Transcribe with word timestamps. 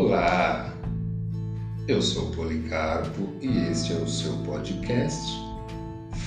Olá, 0.00 0.72
eu 1.88 2.00
sou 2.00 2.30
Policarpo 2.30 3.34
e 3.42 3.48
este 3.68 3.94
é 3.94 3.96
o 3.96 4.06
seu 4.06 4.32
podcast 4.44 5.32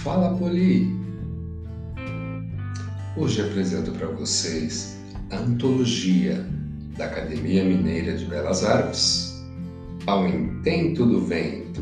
Fala 0.04 0.38
Poli. 0.38 0.94
Hoje 3.16 3.42
apresento 3.42 3.94
para 3.94 4.08
vocês 4.08 4.98
a 5.32 5.38
antologia 5.38 6.46
da 6.98 7.06
Academia 7.06 7.64
Mineira 7.64 8.18
de 8.18 8.26
Belas 8.26 8.66
Artes, 8.66 9.42
Ao 10.06 10.28
Intento 10.28 11.06
do 11.06 11.26
Vento, 11.26 11.82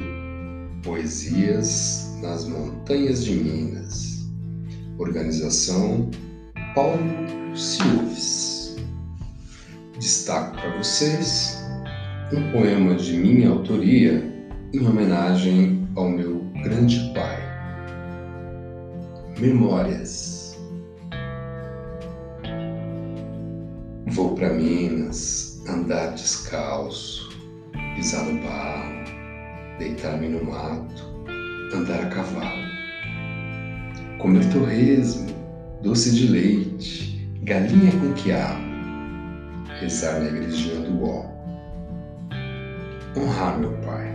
Poesias 0.84 2.16
nas 2.22 2.48
Montanhas 2.48 3.26
de 3.26 3.34
Minas, 3.34 4.30
organização 5.00 6.12
Paulo 6.76 7.02
Silves. 7.56 8.78
Destaco 10.00 10.56
para 10.56 10.78
vocês 10.78 11.60
um 12.32 12.52
poema 12.52 12.94
de 12.94 13.18
minha 13.18 13.50
autoria 13.50 14.24
em 14.72 14.86
homenagem 14.86 15.88
ao 15.96 16.10
meu 16.10 16.46
grande 16.62 17.12
pai. 17.16 17.40
Memórias. 19.40 20.56
Vou 24.08 24.36
para 24.36 24.54
Minas 24.54 25.64
andar 25.68 26.14
descalço, 26.14 27.30
pisar 27.96 28.24
no 28.26 28.42
barro, 28.44 29.80
deitar-me 29.80 30.28
no 30.28 30.44
mato, 30.44 31.04
andar 31.74 32.02
a 32.02 32.10
cavalo, 32.10 32.64
comer 34.20 34.48
torresmo, 34.52 35.28
doce 35.82 36.14
de 36.14 36.28
leite, 36.28 37.28
galinha 37.42 37.92
com 37.92 38.14
quiabo, 38.14 38.62
rezar 39.80 40.20
na 40.20 40.28
igrejinha 40.28 40.82
do 40.82 41.04
ó 41.04 41.39
honrar 43.16 43.60
meu 43.60 43.72
pai. 43.80 44.08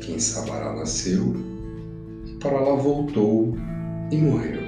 Quem 0.00 0.18
Sabará 0.18 0.74
nasceu, 0.74 1.34
para 2.40 2.58
lá 2.58 2.74
voltou 2.74 3.54
e 4.10 4.16
morreu. 4.16 4.62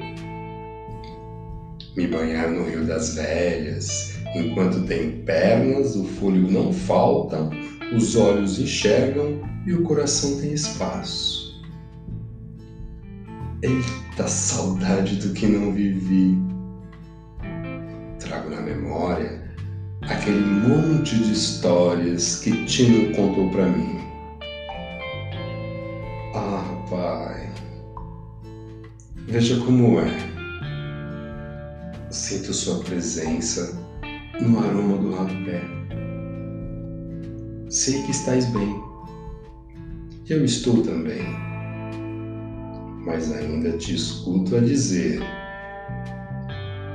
Me 1.96 2.06
banhar 2.06 2.50
no 2.50 2.64
rio 2.64 2.86
das 2.86 3.14
velhas, 3.14 4.14
enquanto 4.34 4.86
tem 4.86 5.22
pernas, 5.24 5.96
o 5.96 6.04
fôlego 6.04 6.50
não 6.50 6.72
falta, 6.72 7.50
os 7.94 8.16
olhos 8.16 8.58
enxergam 8.58 9.42
e 9.66 9.74
o 9.74 9.82
coração 9.82 10.40
tem 10.40 10.52
espaço. 10.52 11.60
Eita 13.62 14.26
saudade 14.26 15.16
do 15.16 15.34
que 15.34 15.46
não 15.46 15.72
vivi! 15.72 16.36
Trago 18.18 18.50
na 18.50 18.60
memória 18.60 19.51
aquele 20.08 20.40
monte 20.40 21.16
de 21.16 21.32
histórias 21.32 22.36
que 22.40 22.64
Tino 22.66 23.14
contou 23.14 23.50
para 23.50 23.66
mim. 23.66 23.98
Ah, 26.34 26.64
pai, 26.88 27.50
veja 29.28 29.58
como 29.64 30.00
é. 30.00 30.10
Sinto 32.10 32.52
sua 32.52 32.80
presença 32.80 33.78
no 34.40 34.58
aroma 34.58 34.98
do 34.98 35.14
rapé. 35.14 35.62
Sei 37.68 38.02
que 38.02 38.10
estás 38.10 38.46
bem. 38.52 38.82
Eu 40.28 40.44
estou 40.44 40.82
também. 40.82 41.22
Mas 43.04 43.32
ainda 43.32 43.76
te 43.78 43.94
escuto 43.94 44.56
a 44.56 44.60
dizer: 44.60 45.20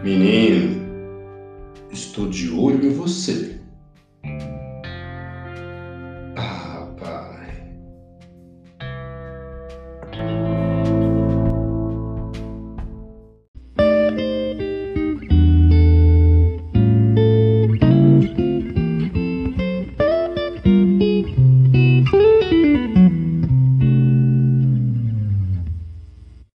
Menino, 0.03 0.86
Estou 1.91 2.27
de 2.27 2.49
olho 2.49 2.85
em 2.85 2.93
você. 2.93 3.59